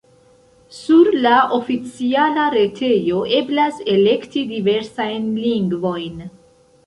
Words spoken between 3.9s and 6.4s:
elekti diversajn lingvojn.